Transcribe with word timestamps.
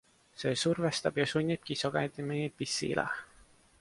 See 0.43 0.53
survestab 0.61 1.19
ja 1.21 1.25
sunnibki 1.33 1.77
sagedamini 1.85 2.49
pissile. 2.63 3.05